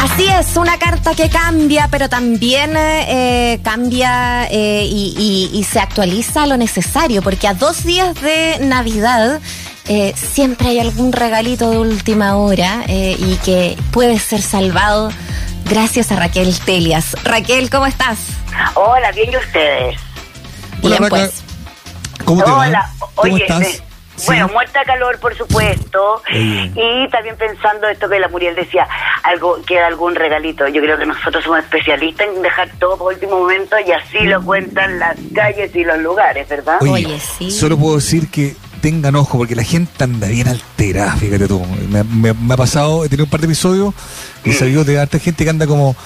[0.00, 6.46] Así es, una carta que cambia, pero también eh, cambia eh, y, y, se actualiza
[6.46, 9.40] lo necesario, porque a dos días de Navidad
[9.88, 15.10] eh, siempre hay algún regalito de última hora eh, y que puede ser salvado
[15.64, 17.16] gracias a Raquel Telias.
[17.24, 18.18] Raquel, ¿cómo estás?
[18.74, 19.98] Hola, bien y ustedes.
[20.82, 21.42] Bien, pues.
[22.24, 23.08] ¿Cómo te Hola, va?
[23.14, 23.82] ¿Cómo oye, estás?
[24.26, 28.86] Bueno, muerta de calor, por supuesto, y también pensando esto que la Muriel decía,
[29.22, 30.66] algo queda algún regalito.
[30.68, 34.42] Yo creo que nosotros somos especialistas en dejar todo por último momento y así lo
[34.42, 36.78] cuentan las calles y los lugares, ¿verdad?
[36.80, 37.50] Oye, Oye, sí.
[37.50, 41.64] solo puedo decir que tengan ojo porque la gente anda bien alterada, fíjate tú.
[41.90, 43.92] Me, me- me ha pasado, he tenido un par de episodios
[44.44, 45.96] y he sabido de harta gente que anda como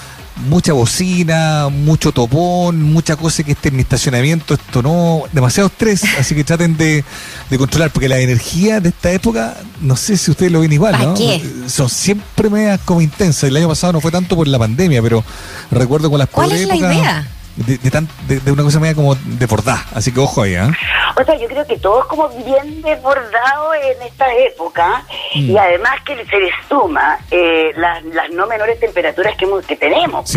[0.47, 6.03] mucha bocina, mucho topón, mucha cosa que esté en mi estacionamiento, esto no, demasiado estrés,
[6.19, 7.03] así que traten de,
[7.49, 10.93] de controlar, porque la energía de esta época, no sé si ustedes lo ven igual,
[10.93, 11.13] ¿Pa' ¿no?
[11.13, 11.41] qué?
[11.67, 13.43] Son siempre medias como intensas.
[13.43, 15.23] El año pasado no fue tanto por la pandemia, pero
[15.71, 17.27] recuerdo con las ¿Cuál es la idea?
[17.55, 20.55] De, de tan- de- de una cosa media como de verdad, así que ojo ahí,
[20.55, 20.67] ¿eh?
[21.15, 25.03] O sea, yo creo que todo es como bien desbordado en esta época
[25.35, 25.51] Mm.
[25.51, 29.75] y además que se le suma eh, las, las no menores temperaturas que, hemos- que
[29.75, 30.35] tenemos.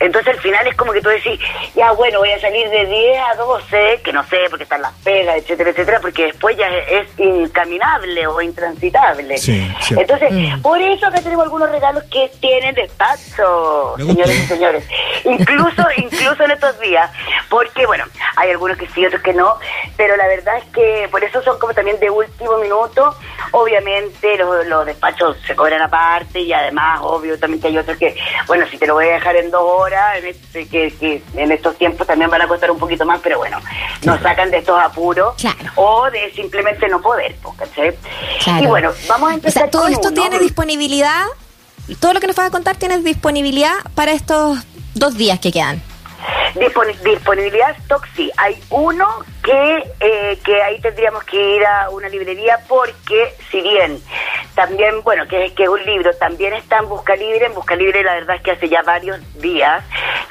[0.00, 1.38] Entonces al final es como que tú decís,
[1.74, 4.92] ya bueno, voy a salir de 10 a 12, que no sé, porque están las
[5.04, 9.38] pegas, etcétera, etcétera, porque después ya es incaminable o intransitable.
[9.38, 9.66] Sí.
[9.90, 10.62] Entonces, Mm.
[10.62, 14.84] por eso acá tenemos algunos regalos que tienen despacho, señores y señores.
[15.24, 17.10] Incluso, incluso en estos días,
[17.48, 18.04] porque bueno,
[18.36, 19.58] hay algunos que sí, otros que no,
[19.96, 23.16] pero la verdad es que por eso son como también de último minuto.
[23.52, 28.16] Obviamente los, los despachos se cobran aparte y además, obvio, también que hay otros que,
[28.46, 31.52] bueno, si te lo voy a dejar en dos horas, en, este- que, que en
[31.52, 33.58] estos tiempos también van a costar un poquito más, pero bueno,
[34.02, 35.70] nos sacan de estos apuros Claro.
[35.76, 37.36] o de simplemente no poder.
[38.42, 38.62] Claro.
[38.62, 40.20] Y bueno, vamos a O empezar sea, todo con esto uno.
[40.20, 41.24] tiene disponibilidad,
[42.00, 44.58] todo lo que nos vas a contar tiene disponibilidad para estos
[44.94, 45.82] dos días que quedan.
[46.54, 48.06] Disponi- disponibilidad stock.
[48.36, 49.06] Hay uno
[49.42, 54.00] que, eh, que ahí tendríamos que ir a una librería porque si bien
[54.54, 57.46] también, bueno, que, que es un libro, también está en Busca Libre.
[57.46, 59.82] En Busca Libre la verdad es que hace ya varios días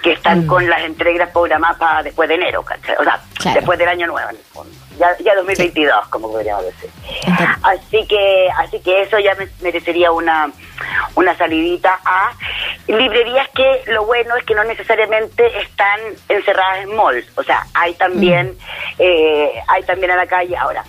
[0.01, 0.47] que están Mm.
[0.47, 2.95] con las entregas programadas para después de enero, ¿cachai?
[2.97, 3.56] O sea, Claro.
[3.59, 4.73] después del año nuevo en el fondo.
[4.97, 6.89] Ya, ya 2022, como podríamos decir.
[7.63, 10.51] Así que, así que eso ya me- merecería una,
[11.16, 12.31] una salidita a
[12.88, 17.25] librerías que lo bueno es que no necesariamente están encerradas en malls.
[17.38, 18.56] O sea, hay también,
[19.00, 20.56] eh, hay también a la calle.
[20.57, 20.83] Ahora,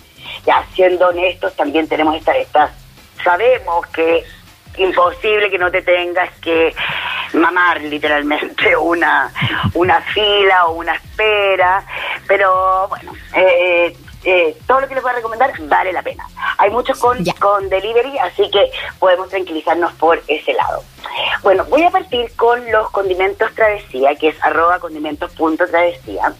[0.45, 2.71] ya siendo honestos, también tenemos estas, estas,
[3.25, 4.23] sabemos que
[4.77, 6.73] imposible que no te tengas que
[7.33, 9.31] mamar literalmente una,
[9.73, 11.83] una fila o una espera,
[12.27, 16.27] pero bueno, eh, eh, todo lo que les voy a recomendar vale la pena.
[16.57, 20.83] Hay muchos con, con delivery, así que podemos tranquilizarnos por ese lado.
[21.43, 26.33] Bueno, voy a partir con los condimentos travesía, que es arroba condimentos.travesía,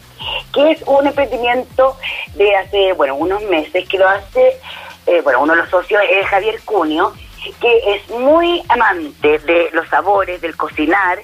[0.51, 1.95] que es un emprendimiento
[2.33, 4.59] de hace, bueno, unos meses que lo hace,
[5.07, 7.13] eh, bueno, uno de los socios es Javier Cunio,
[7.59, 11.19] que es muy amante de los sabores, del cocinar,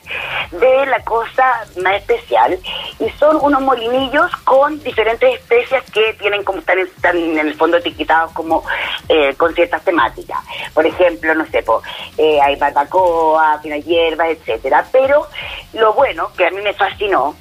[0.52, 2.60] de la cosa más especial,
[3.00, 7.78] y son unos molinillos con diferentes especias que tienen como están, están en el fondo
[7.78, 8.64] etiquetados como
[9.10, 10.40] eh, con ciertas temáticas.
[10.74, 11.82] Por ejemplo, no sé, po,
[12.18, 14.86] eh, hay barbacoa, finas hierbas, etcétera.
[14.92, 15.28] Pero
[15.74, 17.36] lo bueno, que a mí me fascinó,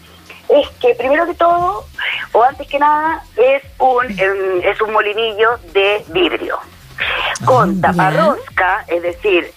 [0.52, 1.84] es que primero que todo,
[2.32, 6.58] o antes que nada, es un, em, es un molinillo de vidrio
[7.44, 7.80] con Ah, ya.
[7.88, 9.52] taparrosca, es decir,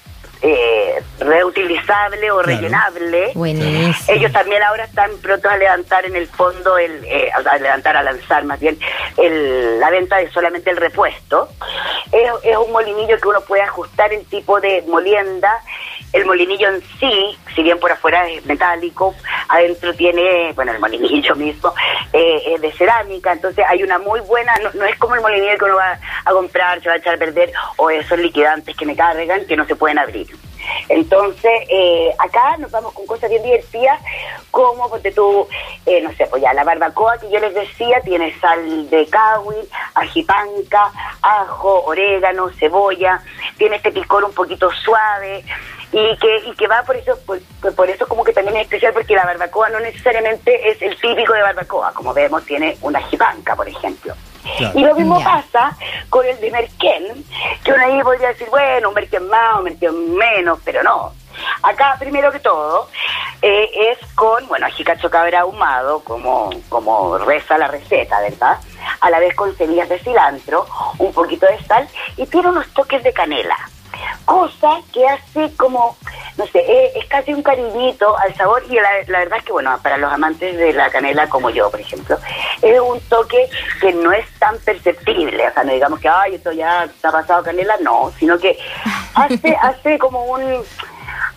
[0.46, 2.48] eh, reutilizable o Claro.
[2.58, 3.32] rellenable.
[3.34, 3.96] Buenísimo.
[4.10, 8.04] Ellos también ahora están prontos a levantar en el fondo, el, eh, a levantar, a
[8.04, 8.78] lanzar más bien,
[9.18, 11.48] el, la venta de solamente el repuesto.
[12.12, 15.62] Es, es un molinillo que uno puede ajustar el tipo de molienda.
[16.14, 19.14] El molinillo en sí, si bien por afuera es metálico,
[19.50, 21.74] adentro tiene, bueno, el molinillo mismo
[22.14, 25.58] eh, es de cerámica, entonces hay una muy buena, no, no es como el molinillo
[25.58, 28.86] que uno va a comprar, se va a echar a perder, o esos liquidantes que
[28.86, 30.28] me cargan que no se pueden abrir.
[30.90, 34.00] Entonces, eh, acá nos vamos con cosas bien divertidas,
[34.52, 35.48] como, porque tú,
[35.86, 39.56] eh, no sé, pues ya la barbacoa que yo les decía, tiene sal de cahui,
[39.96, 43.22] ajipanca, ajo, orégano, cebolla,
[43.58, 45.44] tiene este picor un poquito suave,
[45.94, 47.40] y que y que va por eso por,
[47.76, 51.34] por eso como que también es especial porque la barbacoa no necesariamente es el típico
[51.34, 51.94] de barbacoa.
[51.94, 54.14] Como vemos tiene una jipanca por ejemplo.
[54.58, 54.78] Claro.
[54.78, 55.78] y lo mismo pasa
[56.10, 57.24] con el de Merquén
[57.64, 61.14] que uno ahí podría decir bueno un Merquén más un Merquén menos pero no.
[61.62, 62.90] Acá primero que todo
[63.42, 68.58] eh, es con bueno ajicacho cabra ahumado como como reza la receta verdad
[69.00, 70.66] a la vez con semillas de cilantro
[70.98, 71.88] un poquito de sal
[72.18, 73.58] y tiene unos toques de canela
[74.26, 75.96] cosa que hace como
[76.38, 76.64] no sé,
[76.98, 80.58] es, casi un cariñito al sabor y la, verdad es que, bueno, para los amantes
[80.58, 82.18] de la canela como yo, por ejemplo,
[82.62, 83.50] es un toque
[83.80, 87.44] que no es tan perceptible, o sea, no digamos que, ay, esto ya está pasado
[87.44, 88.58] canela, no, sino que
[89.14, 90.64] hace, hace como un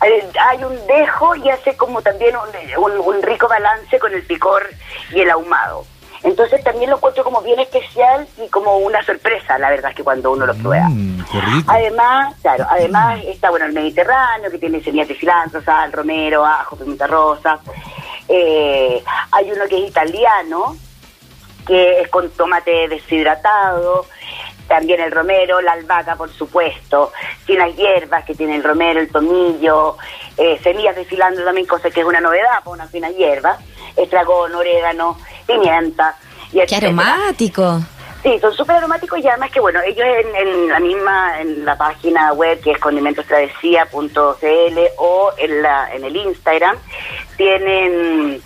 [0.03, 4.69] eh, hay un dejo y hace como también un, rico balance con el picor
[5.11, 5.85] y el ahumado.
[6.27, 10.03] Entonces también lo encuentro como bien especial y como una sorpresa, la verdad es que
[10.03, 10.89] cuando uno lo prueba.
[10.89, 11.25] Mm,
[11.69, 16.75] además, claro, además está bueno el Mediterráneo, que tiene semillas de cilantro, sal, romero, ajo,
[16.75, 17.61] pimienta rosa.
[18.29, 20.77] Eh, hay uno que es italiano,
[21.65, 24.07] que es con tomate deshidratado.
[24.67, 27.13] También el romero, la albahaca, por supuesto,
[27.47, 29.97] tiene las hierbas que tiene el romero, el tomillo,
[30.37, 33.59] eh, semillas de cilantro también, cosa que es una novedad para una fina hierba,
[33.97, 36.17] estragón, orégano, pimienta.
[36.53, 37.81] Y ¡Qué aromático!
[38.23, 40.05] Sí, son súper aromáticos y además que, bueno, ellos
[40.35, 46.17] en, la misma, en la página web que es condimentostradecía.cl o en, la, en el
[46.17, 46.77] Instagram,
[47.37, 48.43] tienen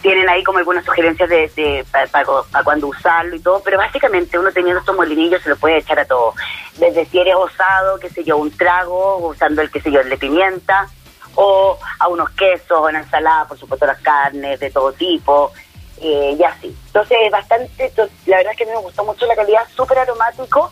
[0.00, 2.24] tienen ahí como algunas sugerencias de, para,
[2.64, 6.04] cuando usarlo y todo, pero básicamente uno teniendo estos molinillos se lo puede echar a
[6.04, 6.34] todo.
[6.78, 10.08] Desde si eres osado, qué sé yo, un trago, usando el, qué sé yo, el
[10.08, 10.88] de pimienta,
[11.34, 15.52] o a unos quesos, una ensalada, por supuesto las carnes de todo tipo,
[16.00, 16.76] eh, y así.
[16.86, 17.92] Entonces, bastante,
[18.26, 20.70] la verdad es que a mí me gustó mucho la calidad, súper aromático,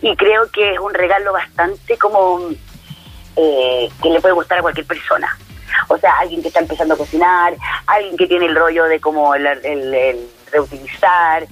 [0.00, 2.40] y creo que es un regalo bastante como
[3.36, 5.28] eh, que le puede gustar a cualquier persona.
[5.88, 7.54] O sea, alguien que está empezando a cocinar,
[7.86, 11.46] alguien que tiene el rollo de como el, el, reutilizar.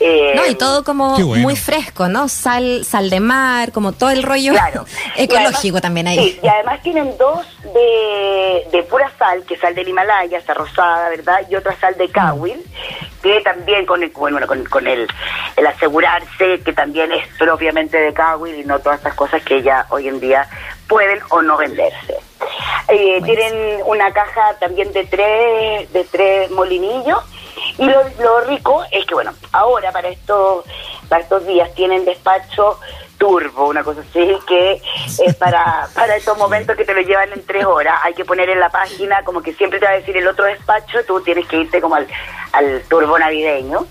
[0.00, 2.28] Eh, no, y todo como muy fresco, ¿no?
[2.28, 4.84] Sal, sal de mar, como todo el rollo claro.
[5.16, 6.18] ecológico también ahí.
[6.18, 11.08] Sí, y además tienen dos de, de pura sal, que sal del Himalaya, esa rosada,
[11.10, 11.40] ¿verdad?
[11.50, 12.62] Y otra sal de Kawil,
[13.22, 15.08] que también con el, bueno, con, con el,
[15.56, 19.86] el asegurarse que también es propiamente de Kawil y no todas estas cosas que ya
[19.90, 20.48] hoy en día
[20.86, 22.14] pueden o no venderse.
[22.88, 27.22] Eh, tienen una caja también de tres, de tres molinillos.
[27.78, 30.64] Y lo, rico es que, bueno, ahora para estos,
[31.08, 32.78] para estos días tienen despacho
[33.18, 34.80] turbo, una cosa así, que
[35.24, 38.00] es para, para estos momentos que te lo llevan en tres horas.
[38.02, 40.44] Hay que poner en la página, como que siempre te va a decir el otro
[40.44, 42.06] despacho, tú tienes que irte como al,
[42.52, 43.86] al turbo navideño.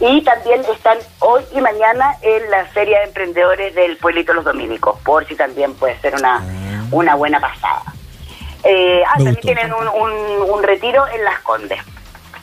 [0.00, 4.98] Y también están hoy y mañana en la Feria de Emprendedores del Pueblito Los Dominicos,
[5.00, 6.84] por si también puede ser una, ah.
[6.90, 7.84] una buena pasada.
[8.64, 11.80] Eh, ah, también tienen un, un, retiro en Las Condes.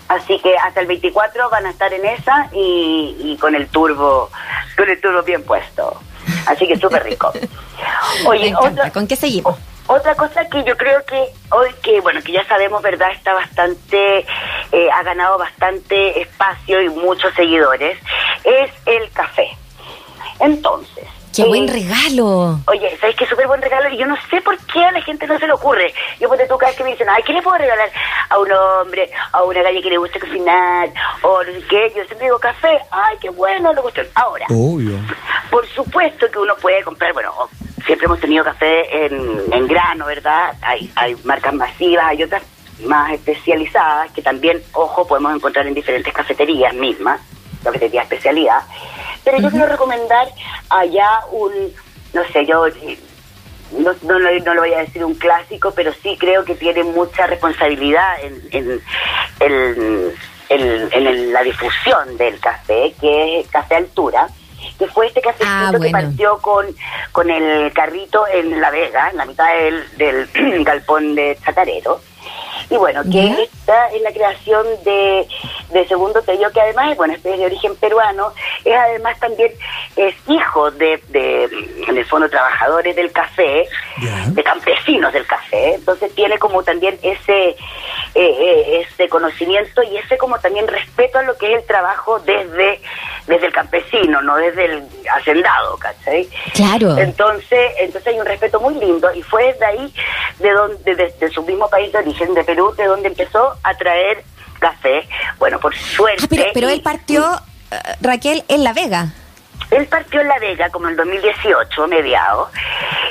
[0.10, 4.30] Así que hasta el 24 van a estar en esa y, y con el turbo,
[4.76, 6.02] con el turbo bien puesto.
[6.48, 7.32] Así que súper rico.
[8.26, 9.56] Oye, otra, ¿con qué seguimos?
[9.86, 13.12] Otra cosa que yo creo que hoy, que bueno, que ya sabemos, ¿verdad?
[13.12, 14.26] Está bastante,
[14.72, 17.98] eh, ha ganado bastante espacio y muchos seguidores,
[18.44, 19.50] es el café.
[20.40, 21.08] Entonces,
[21.44, 22.59] ¡Qué buen regalo!
[22.68, 23.25] Oye, ¿sabes qué?
[23.25, 23.89] Súper buen regalo.
[23.89, 25.94] Y yo no sé por qué a la gente no se le ocurre.
[26.19, 27.89] Yo, pues, tú cada vez que me dicen, ay, ¿qué le puedo regalar
[28.30, 30.89] a un hombre, a una calle que le guste cocinar,
[31.21, 31.94] o no sé qué?
[31.95, 32.80] Yo siempre digo café.
[32.91, 33.74] ¡Ay, qué bueno!
[33.74, 34.01] Lo gusta.
[34.15, 34.97] Ahora, Obvio.
[35.50, 37.31] por supuesto que uno puede comprar, bueno,
[37.86, 40.53] siempre hemos tenido café en, en grano, ¿verdad?
[40.62, 42.44] Hay, hay marcas masivas, hay otras
[42.86, 47.19] más especializadas que también, ojo, podemos encontrar en diferentes cafeterías mismas,
[47.63, 48.62] cafetería especialidad.
[49.24, 50.27] Pero yo quiero recomendar
[50.69, 51.51] allá un,
[52.13, 52.66] no sé, yo
[53.71, 57.27] no, no, no, lo voy a decir un clásico, pero sí creo que tiene mucha
[57.27, 58.82] responsabilidad en,
[59.39, 60.13] en,
[60.50, 64.27] en, la difusión del café, que es Café Altura,
[64.77, 66.65] que fue este cafecito ah, que partió con,
[67.12, 72.01] con el carrito en La Vega, en la mitad del, del galpón de Chatarero
[72.70, 75.28] y bueno, que está en la creación de,
[75.72, 78.32] de Segundo Tello, que además, bueno, es de origen peruano,
[78.64, 79.52] es además también
[79.96, 81.46] es hijo de, de
[81.88, 83.68] en el fondo, trabajadores del café,
[84.28, 87.56] de campesinos del café, entonces tiene como también ese,
[88.16, 92.20] eh, eh, ese conocimiento y ese como también respeto a lo que es el trabajo
[92.20, 92.82] desde,
[93.28, 96.28] desde el campesino, no desde el hacendado, ¿cachai?
[96.54, 96.98] Claro.
[96.98, 99.94] Entonces, entonces hay un respeto muy lindo y fue desde ahí,
[100.39, 104.24] de, donde, de su mismo país de origen, de Perú, de donde empezó a traer
[104.60, 105.08] café.
[105.39, 106.24] Bueno, por suerte.
[106.24, 109.13] Ah, pero, él partió, eh, Raquel, en La Vega.
[109.72, 112.50] Él partió en La Vega como en 2018, mediado.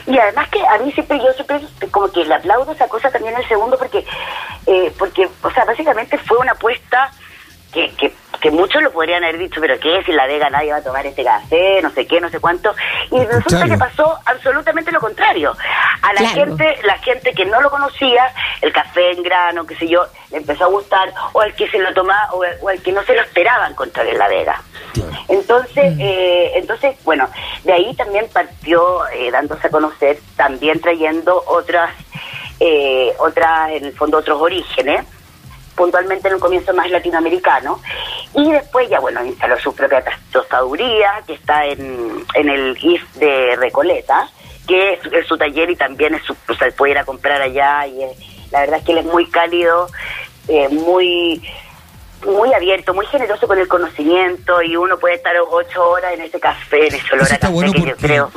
[0.06, 1.60] Y además que a mí siempre, yo siempre
[1.90, 4.04] como que le aplaudo esa cosa también el segundo porque,
[4.66, 7.12] eh, porque, o sea, básicamente fue una apuesta
[7.72, 10.02] que, que, que, muchos lo podrían haber dicho, pero ¿qué?
[10.04, 12.74] Si la Vega nadie va a tomar este café, no sé qué, no sé cuánto.
[13.10, 15.56] Y resulta que pasó absolutamente lo contrario.
[16.02, 19.88] A la gente, la gente que no lo conocía, el café en grano, qué sé
[19.88, 23.02] yo, le empezó a gustar, o al que se lo tomaba, o, al que no
[23.02, 24.62] se lo esperaba encontrar en la Vega.
[25.28, 26.00] Entonces, mm.
[26.00, 27.28] eh, entonces, bueno,
[27.64, 31.90] de ahí también partió eh, dándose a conocer, también trayendo otras
[32.60, 35.06] eh, otras, en el fondo, otros orígenes
[35.78, 37.80] puntualmente en un comienzo más latinoamericano,
[38.34, 43.56] y después ya, bueno, instaló su propia tostaduría, que está en, en el IF de
[43.56, 44.28] Recoleta,
[44.66, 47.86] que es, su taller y también es su, o sea, puede ir a comprar allá,
[47.86, 48.00] y
[48.50, 49.88] la verdad es que él es muy cálido,
[50.48, 51.42] eh, muy
[52.26, 56.40] muy abierto, muy generoso con el conocimiento y uno puede estar ocho horas en ese
[56.40, 58.30] café, en ese olor a café que yo creo.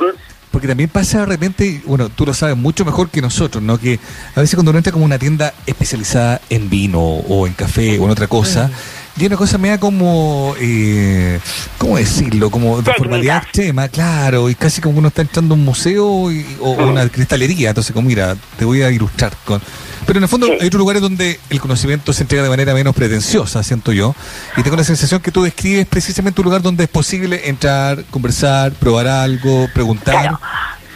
[0.52, 3.78] Porque también pasa de repente, bueno, tú lo sabes mucho mejor que nosotros, ¿no?
[3.78, 3.98] Que
[4.36, 8.04] a veces cuando uno entra como una tienda especializada en vino o en café o
[8.04, 8.70] en otra cosa,
[9.16, 11.38] y una cosa media como, eh,
[11.78, 12.50] ¿cómo decirlo?
[12.50, 16.70] Como de formalidad extrema, claro, y casi como uno está entrando a un museo o
[16.70, 19.60] una cristalería, entonces como, mira, te voy a ilustrar con
[20.06, 22.94] pero en el fondo hay otros lugares donde el conocimiento se entrega de manera menos
[22.94, 24.14] pretenciosa, siento yo.
[24.56, 28.72] Y tengo la sensación que tú describes precisamente un lugar donde es posible entrar, conversar,
[28.72, 30.38] probar algo, preguntar.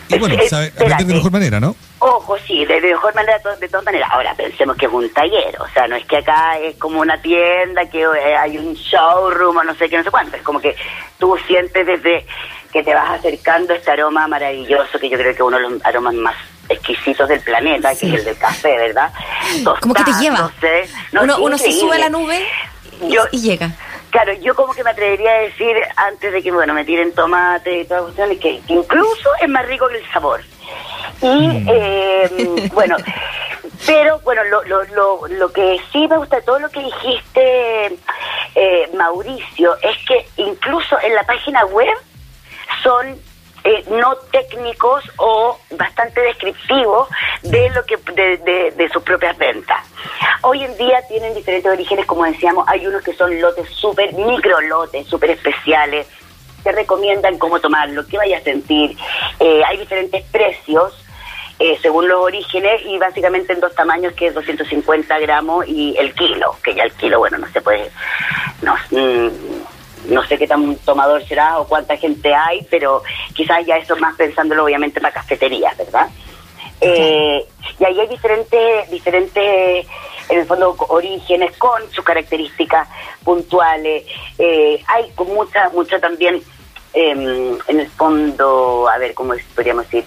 [0.08, 1.74] Y bueno, sabe, aprender de mejor manera, ¿no?
[1.98, 4.08] Ojo, sí, de mejor manera, de todas maneras.
[4.12, 7.20] Ahora, pensemos que es un taller, o sea, no es que acá es como una
[7.20, 10.36] tienda, que eh, hay un showroom o no sé qué, no sé cuánto.
[10.36, 10.76] Es como que
[11.18, 12.26] tú sientes desde
[12.72, 15.84] que te vas acercando este aroma maravilloso, que yo creo que es uno de los
[15.84, 16.36] aromas más
[16.68, 19.12] exquisitos del planeta, que es el del café, ¿verdad?
[19.80, 20.50] como que te lleva.
[21.40, 22.46] uno, se sube a la nube
[23.32, 23.70] y, llega.
[24.10, 27.80] Claro, yo como que me atrevería a decir, antes de que bueno me tiren tomate
[27.80, 30.40] y todas las cuestiones, que, incluso es más rico que el sabor.
[31.20, 31.66] Y mm.
[31.68, 32.96] eh, bueno,
[33.86, 37.98] pero bueno, lo, lo, lo, lo, que sí me gusta todo lo que dijiste,
[38.54, 41.96] eh, Mauricio, es que incluso en la página web
[42.82, 43.18] son
[43.66, 47.08] eh, no técnicos o bastante descriptivos
[47.42, 49.78] de lo que de, de, sus propias ventas.
[50.42, 54.60] Hoy en día tienen diferentes orígenes, como decíamos, hay unos que son lotes súper, micro
[54.60, 56.06] lotes, súper especiales,
[56.62, 58.96] que recomiendan cómo tomarlo, qué vaya a sentir.
[59.40, 61.02] Eh, hay diferentes precios.
[61.58, 66.12] Eh, según los orígenes y básicamente en dos tamaños que es 250 gramos y el
[66.14, 67.90] kilo, que ya el kilo, bueno, no se puede,
[68.60, 69.30] no, mm,
[70.08, 73.02] no sé qué tan tomador será o cuánta gente hay, pero
[73.34, 76.08] quizás ya eso más pensándolo obviamente para cafeterías, ¿verdad?
[76.80, 77.44] Eh,
[77.78, 79.86] y ahí hay diferentes, diferentes,
[80.28, 82.88] en el fondo, orígenes con sus características
[83.24, 84.04] puntuales.
[84.38, 86.42] Eh, hay con mucha, mucha también,
[86.92, 90.04] em, en el fondo, a ver, ¿cómo podríamos decir?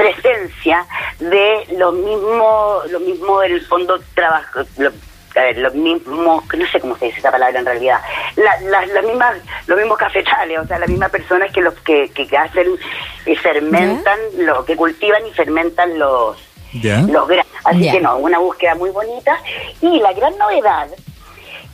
[0.00, 0.86] presencia
[1.18, 4.60] de los mismos, lo mismo en el fondo trabajo,
[5.40, 8.00] a ver, los mismos, no sé cómo se dice esa palabra en realidad,
[8.36, 12.36] la, las mismas, los mismos cafetales, o sea, las mismas personas que los que, que
[12.36, 12.66] hacen
[13.26, 16.36] y fermentan, lo que cultivan y fermentan los,
[16.82, 17.46] los granos.
[17.64, 19.38] Así que no, una búsqueda muy bonita.
[19.80, 20.88] Y la gran novedad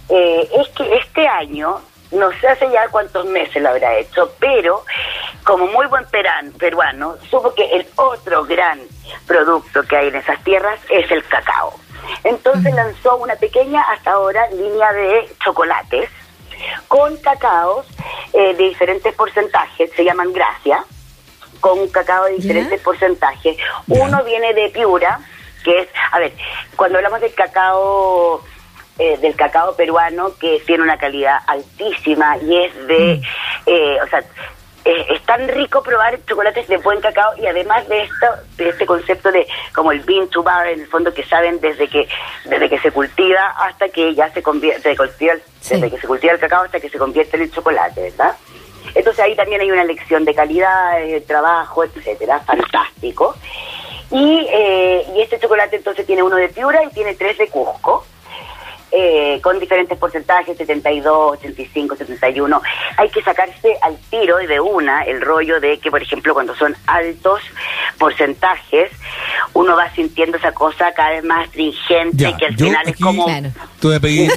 [0.08, 1.80] eh, es que este año,
[2.12, 4.84] no sé hace ya cuántos meses lo habrá hecho, pero
[5.44, 6.04] como muy buen
[6.58, 8.80] peruano, supo que el otro gran
[9.26, 11.74] producto que hay en esas tierras es el cacao.
[12.24, 16.08] Entonces lanzó una pequeña, hasta ahora, línea de chocolates
[16.88, 17.86] con cacaos
[18.32, 20.84] eh, de diferentes porcentajes, se llaman Gracia,
[21.60, 23.56] con cacao de diferentes porcentajes.
[23.88, 25.20] Uno viene de Piura,
[25.64, 26.32] que es, a ver,
[26.76, 28.42] cuando hablamos del cacao
[28.98, 33.22] eh, del cacao peruano que tiene una calidad altísima y es de, mm.
[33.66, 34.24] eh, o sea,
[34.86, 38.26] eh, es tan rico probar chocolates de buen cacao y además de esto,
[38.56, 41.88] de este concepto de como el bean to bar en el fondo que saben desde
[41.88, 42.08] que
[42.44, 46.62] desde que se cultiva hasta que ya se convierte, desde que se cultiva el cacao
[46.62, 48.36] hasta que se convierte en el chocolate, ¿verdad?
[48.94, 53.34] Entonces ahí también hay una lección de calidad, de trabajo, etcétera, fantástico.
[54.12, 58.06] Y, eh, y este chocolate entonces tiene uno de Piura y tiene tres de Cusco
[58.92, 62.62] eh, con diferentes porcentajes, 72, 85, 71.
[62.96, 66.54] Hay que sacarse al tiro y de una el rollo de que, por ejemplo, cuando
[66.54, 67.40] son altos
[67.98, 68.90] porcentajes,
[69.54, 73.26] uno va sintiendo esa cosa cada vez más stringente que al final es como...
[73.26, 74.32] Te voy a pedir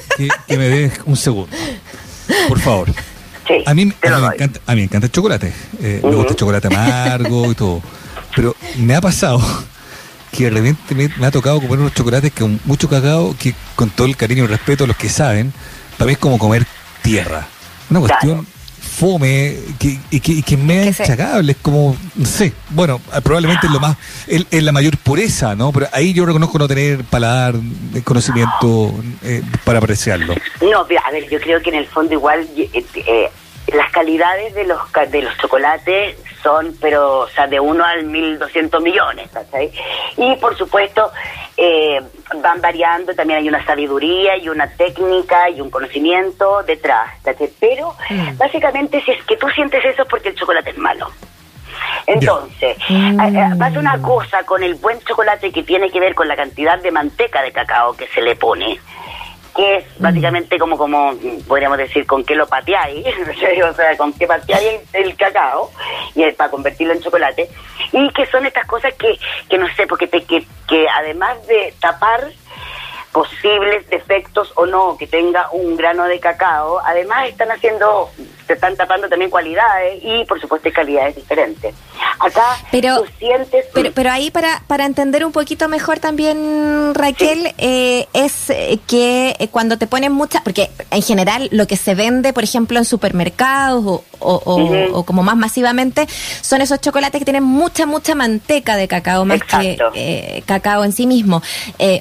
[0.48, 1.56] que, me des un segundo,
[2.48, 2.89] por favor.
[3.65, 5.53] a, mí, me encanta, a mí me encanta el chocolate.
[5.82, 7.82] Eh, me gusta el chocolate amargo y todo.
[8.36, 9.39] Pero me ha pasado
[10.31, 14.07] que de repente me, ha tocado comer unos chocolates con mucho cacao, que con todo
[14.07, 15.53] el cariño y respeto a los que saben,
[15.98, 16.65] para mí es como comer
[17.01, 17.48] tierra.
[17.89, 18.45] Una cuestión
[19.00, 23.79] fome que, y que, que me es es como, no sé, bueno, probablemente es lo
[23.79, 25.71] más, es, la mayor pureza, ¿no?
[25.71, 27.55] Pero ahí yo reconozco no tener paladar,
[28.03, 28.93] conocimiento
[29.24, 30.36] eh, para apreciarlo.
[30.62, 33.31] No, a ver, yo creo que en el fondo igual eh, eh,
[33.73, 38.81] las calidades de los de los chocolates son, pero, o sea, de uno al 1200
[38.81, 39.73] millones, ¿sabes?
[40.17, 41.11] Y por supuesto,
[41.57, 42.01] eh,
[42.41, 47.51] van variando, también hay una sabiduría y una técnica y un conocimiento detrás, ¿sabes?
[47.59, 48.38] Pero, mm.
[48.38, 51.09] básicamente, si es que tú sientes eso es porque el chocolate es malo.
[52.05, 52.77] Entonces,
[53.57, 56.91] pasa una cosa con el buen chocolate que tiene que ver con la cantidad de
[56.91, 58.79] manteca de cacao que se le pone
[59.59, 61.13] que es básicamente como, como
[61.45, 63.05] podríamos decir, con qué lo pateáis,
[63.69, 65.69] o sea, con qué pateáis el, cacao,
[66.15, 67.49] y para convertirlo en chocolate,
[67.91, 71.73] y que son estas cosas que, que no sé, porque te, que, que además de
[71.81, 72.29] tapar
[73.11, 78.09] posibles defectos o no que tenga un grano de cacao, además están haciendo
[78.45, 81.75] se están tapando también cualidades y por supuesto calidades diferentes.
[82.19, 83.65] Acá pero, sientes...
[83.73, 89.35] Pero, pero ahí para, para entender un poquito mejor también, Raquel, eh, es eh, que
[89.39, 90.43] eh, cuando te ponen mucha...
[90.43, 95.38] Porque en general lo que se vende, por ejemplo, en supermercados o, o, como más
[95.38, 96.07] masivamente,
[96.41, 101.07] son esos chocolates que tienen mucha, mucha manteca de cacao, más que cacao en sí
[101.07, 101.41] mismo.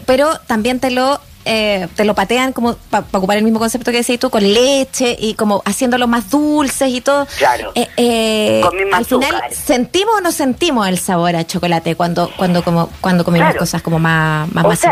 [0.07, 1.21] pero también te lo
[1.51, 5.17] eh, te lo patean como para ocupar el mismo concepto que decías tú, con leche
[5.19, 7.27] y como haciéndolo más dulces y todo.
[7.39, 7.73] Claro.
[7.75, 8.63] Eh, eh,
[8.93, 13.55] al final, ¿sentimos o no sentimos el sabor a chocolate cuando cuando como cuando comemos
[13.57, 14.85] cosas como más, más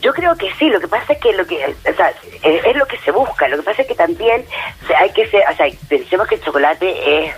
[0.00, 2.12] yo creo que sí, lo que pasa es que lo que o sea,
[2.42, 4.44] es, lo que se busca, lo que pasa es que también
[4.96, 7.34] hay que ser, o sea, pensemos que el chocolate es,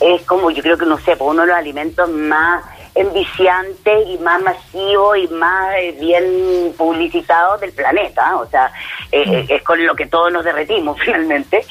[0.00, 4.18] es como yo creo que no sé, pues uno de los alimentos más enviciante y
[4.18, 8.72] más masivo y más eh, bien publicitado del planeta, o sea,
[9.10, 9.32] eh, mm.
[9.32, 11.64] eh, es con lo que todos nos derretimos finalmente.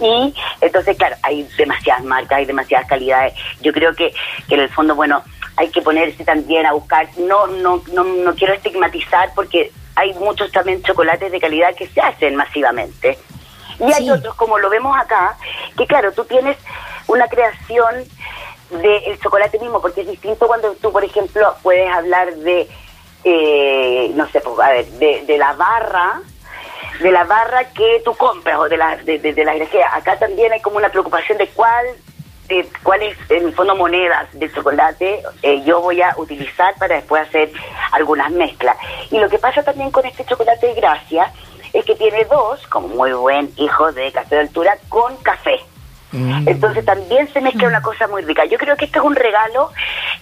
[0.00, 3.34] Y entonces, claro, hay demasiadas marcas, hay demasiadas calidades.
[3.60, 4.12] Yo creo que,
[4.48, 5.22] que en el fondo, bueno,
[5.56, 10.52] hay que ponerse también a buscar, no, no, no, no quiero estigmatizar porque hay muchos
[10.52, 13.18] también chocolates de calidad que se hacen masivamente.
[13.78, 15.36] Y hay otros, como lo vemos acá,
[15.76, 16.56] que claro, tú tienes
[17.06, 18.04] una creación
[18.70, 22.68] del chocolate mismo, porque es distinto cuando tú, por ejemplo, puedes hablar de,
[23.24, 26.20] eh, no sé, pues, a ver, de, la barra,
[27.00, 29.54] de la barra que tú compras o de la de, de, la
[29.92, 31.86] Acá también hay como una preocupación de cuál
[32.48, 36.96] de cuál es en el fondo monedas de chocolate eh, yo voy a utilizar para
[36.96, 37.50] después hacer
[37.92, 38.76] algunas mezclas.
[39.10, 41.32] Y lo que pasa también con este chocolate de gracia
[41.72, 45.60] es que tiene dos, como muy buen hijo de café de altura, con café.
[46.12, 46.48] Mm.
[46.48, 48.44] Entonces también se mezcla una cosa muy rica.
[48.44, 49.70] Yo creo que este es un regalo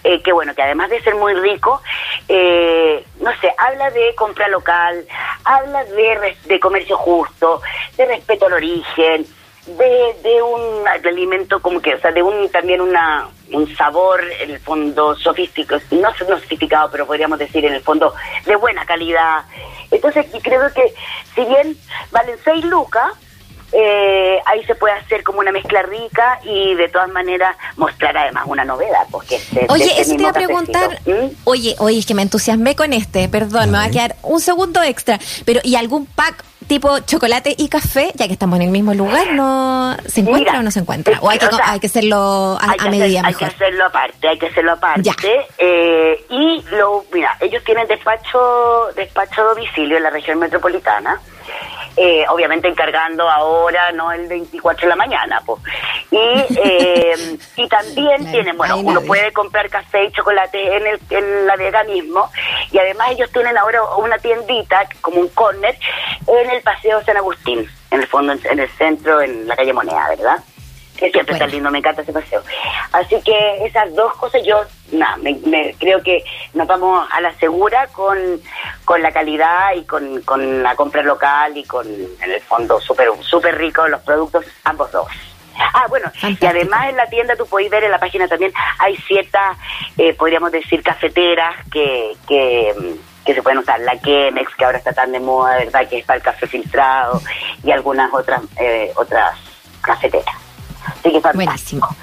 [0.03, 1.81] eh, que, bueno, que además de ser muy rico,
[2.27, 5.05] eh, no sé, habla de compra local,
[5.43, 7.61] habla de, de comercio justo,
[7.97, 9.25] de respeto al origen,
[9.65, 14.51] de, de un alimento como que, o sea, de un también una, un sabor, en
[14.51, 18.13] el fondo, sofisticado, no, no sofisticado, pero podríamos decir en el fondo
[18.45, 19.43] de buena calidad.
[19.89, 20.93] Entonces, creo que
[21.33, 21.75] si bien
[22.11, 23.11] valen 6 lucas,
[23.77, 28.45] eh, ahí se puede hacer como una mezcla rica y de todas maneras mostrar además
[28.47, 29.05] una novedad.
[29.11, 30.99] Porque oye, este eso te iba a preguntar.
[31.05, 31.35] ¿Mm?
[31.43, 34.81] Oye, oye, es que me entusiasmé con este, perdón, me va a quedar un segundo
[34.81, 35.19] extra.
[35.43, 39.33] Pero, ¿y algún pack tipo chocolate y café, ya que estamos en el mismo lugar,
[39.33, 41.19] no se encuentra o no se encuentra?
[41.21, 43.25] ¿O hay que, hay que hacerlo a, medida mejor?
[43.25, 45.11] Hay que hacerlo aparte, hay que hacerlo aparte.
[45.57, 51.19] Eh, y lo, mira, ellos tienen despacho, despacho domicilio en la región metropolitana
[51.97, 55.41] eh, obviamente encargando ahora, no el 24 de la mañana.
[55.45, 55.61] pues
[56.11, 61.47] Y, eh, y también tienen, bueno, uno puede comprar café y chocolate en, el, en
[61.47, 62.29] la vega mismo,
[62.71, 65.77] y además ellos tienen ahora una tiendita, como un corner,
[66.27, 70.07] en el Paseo San Agustín, en el fondo, en el centro, en la calle Moneda,
[70.09, 70.37] ¿verdad?
[70.97, 72.41] Que siempre está lindo, me encanta ese paseo.
[72.91, 77.87] Así que esas dos cosas yo, nada, me, creo que nos vamos a la segura
[77.87, 78.17] con,
[78.85, 83.09] con la calidad y con, con la compra local y con, en el fondo, súper
[83.21, 85.07] super rico los productos, ambos dos.
[85.57, 88.95] Ah, bueno, y además en la tienda tú podéis ver en la página también, hay
[88.97, 89.57] ciertas,
[89.97, 92.73] eh, podríamos decir, cafeteras que, que,
[93.25, 93.79] que se pueden usar.
[93.79, 95.87] La Chemex, que ahora está tan de moda, ¿verdad?
[95.87, 97.21] Que es para el café filtrado
[97.63, 99.37] y algunas otras, eh, otras
[99.81, 100.44] cafeteras.
[101.05, 101.95] Así que fantástico.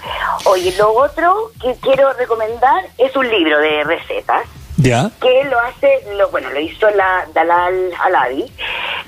[0.45, 4.47] Oye, lo otro que quiero recomendar es un libro de recetas.
[4.77, 5.11] ¿Ya?
[5.21, 8.51] Que lo hace, lo, bueno, lo hizo la Dalal Aladi,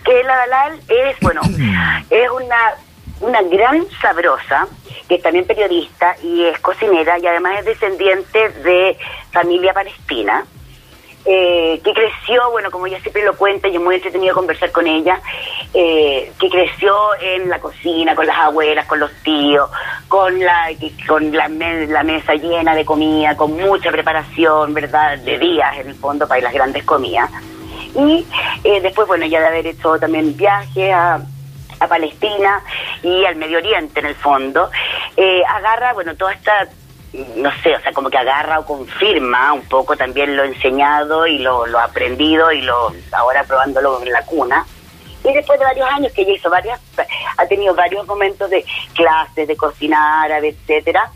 [0.04, 1.40] que la Dalal es, bueno,
[2.10, 2.74] es una,
[3.20, 4.66] una gran sabrosa,
[5.08, 8.98] que es también periodista y es cocinera y además es descendiente de
[9.30, 10.44] familia palestina
[11.26, 15.22] eh, que creció, bueno, como ella siempre lo cuenta, yo muy entretenido conversar con ella,
[15.72, 19.70] eh, que creció en la cocina, con las abuelas, con los tíos,
[20.06, 20.68] con la
[21.06, 26.28] con la, mesa llena de comida, con mucha preparación, ¿verdad?, de días en el fondo
[26.28, 27.30] para las grandes comidas.
[27.96, 28.26] Y
[28.62, 31.22] eh, después, bueno, ya de haber hecho también viaje a,
[31.80, 32.62] a Palestina
[33.02, 34.68] y al Medio Oriente en el fondo,
[35.48, 36.68] agarra, bueno, toda esta
[37.36, 41.38] no sé, o sea, como que agarra o confirma un poco también lo enseñado y
[41.38, 44.66] lo, lo aprendido y lo ahora probándolo en la cuna.
[45.22, 46.80] Y después de varios años que ella hizo varias,
[47.36, 51.10] ha tenido varios momentos de clases de cocinar, etcétera,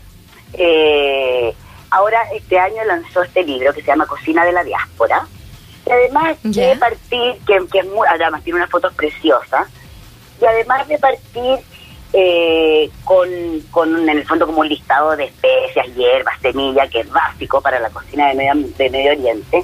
[0.53, 1.53] eh,
[1.91, 5.27] ahora este año lanzó este libro que se llama Cocina de la Diáspora.
[5.85, 9.67] Y además de partir, que, que es muy, además tiene unas fotos preciosas,
[10.41, 11.59] y además de partir
[12.13, 13.29] eh, con,
[13.71, 17.79] con en el fondo como un listado de especias, hierbas, semillas, que es básico para
[17.79, 19.63] la cocina de Medio, de Medio Oriente,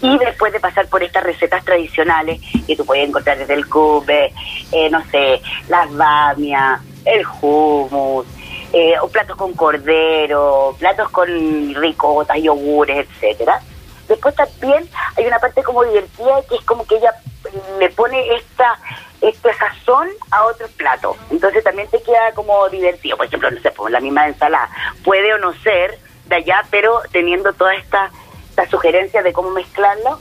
[0.00, 4.32] y después de pasar por estas recetas tradicionales que tú puedes encontrar desde el cube,
[4.72, 8.26] eh, no sé, las bamias, el hummus,
[8.72, 11.28] eh, o platos con cordero, platos con
[11.74, 13.60] ricotas, yogures, etcétera.
[14.08, 17.14] Después también hay una parte como divertida que es como que ella
[17.78, 18.78] le pone esta
[19.28, 21.16] este sazón a otro plato.
[21.30, 23.16] Entonces también te queda como divertido.
[23.16, 24.68] Por ejemplo, no sé, pues la misma ensalada
[25.02, 28.10] puede o no ser de allá, pero teniendo toda esta,
[28.50, 30.18] esta sugerencia de cómo mezclarlo,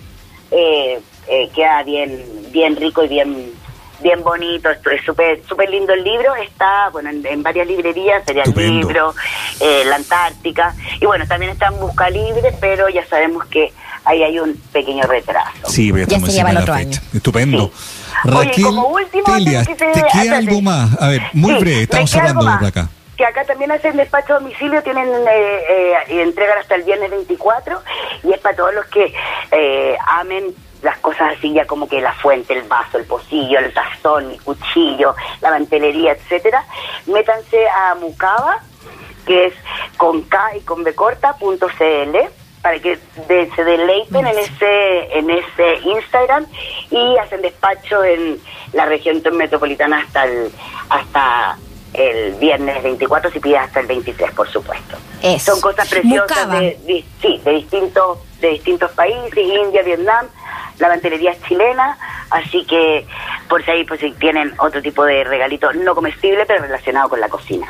[0.52, 3.54] eh, eh, queda bien bien rico y bien
[4.02, 4.70] bien bonito.
[4.70, 6.36] Esto es súper súper lindo el libro.
[6.36, 9.14] Está bueno en, en varias librerías, sería el libro,
[9.60, 10.76] eh, la Antártica.
[11.00, 13.72] Y bueno, también está en Busca Libre, pero ya sabemos que
[14.06, 15.68] ahí hay un pequeño retraso.
[15.68, 17.02] Sí, porque Ya estamos el otro fecha.
[17.14, 17.72] Estupendo.
[17.74, 18.03] Sí.
[18.26, 21.02] Oye, Raquel como último, que ¿te queda algo más?
[21.02, 22.90] A ver, muy Sí, breve, estamos cerrando por acá.
[23.18, 27.82] Que acá también hacen despacho a domicilio, tienen eh, eh, entregan hasta el viernes 24
[28.24, 29.14] y es para todos los que
[29.52, 30.46] eh, amen
[30.82, 34.42] las cosas así ya como que la fuente, el vaso, el pocillo, el tazón, el
[34.42, 36.66] cuchillo, la mantelería, etcétera.
[37.06, 38.60] Métanse a Mucava,
[39.26, 39.54] que es
[39.98, 42.18] con K y con B corta, punto CL,
[42.64, 42.98] para que
[43.28, 46.46] de- se deleiten en ese, en ese Instagram
[46.90, 48.40] y hacen despacho en
[48.72, 50.50] la región metropolitana hasta el,
[50.90, 51.58] hasta
[51.94, 54.98] el viernes 24, si pides hasta el 23, por supuesto.
[55.22, 55.52] Eso.
[55.52, 60.26] Son cosas preciosas de, de- sí, de distintos, de distintos países, India, Vietnam,
[60.80, 61.98] la mantenería es chilena,
[62.32, 63.06] así que
[63.48, 67.20] por si ahí pues si tienen otro tipo de regalito no comestible, pero relacionado con
[67.20, 67.68] la cocina.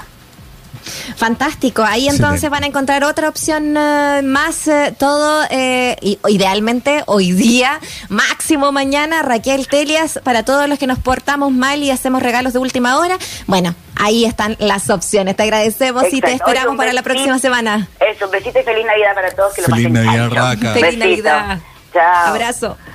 [1.16, 1.84] Fantástico.
[1.84, 7.32] Ahí entonces van a encontrar otra opción eh, más, eh, todo eh, y- idealmente hoy
[7.32, 12.54] día, máximo mañana, Raquel Telias, para todos los que nos portamos mal y hacemos regalos
[12.54, 13.18] de última hora.
[13.48, 15.36] Bueno, ahí están las opciones.
[15.36, 16.28] Te agradecemos y te.
[16.28, 17.88] Oye, esperamos para la próxima semana.
[18.00, 19.54] Eso, un besito y feliz Navidad para todos.
[19.54, 20.30] Que lo Feliz pasen Navidad.
[20.32, 20.74] Raca.
[20.74, 21.30] Feliz Besito.
[21.30, 21.60] Navidad.
[21.94, 22.28] Chao.
[22.28, 22.78] Abrazo.